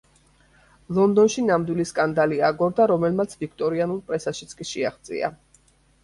ლონდონში 0.99 1.41
ნამდვილი 1.49 1.83
სკანდალი 1.89 2.39
აგორდა, 2.47 2.87
რომელმაც 2.91 3.35
ვიქტორიანულ 3.43 3.99
პრესაშიც 4.07 4.57
კი 4.63 4.67
შეაღწია. 4.71 5.31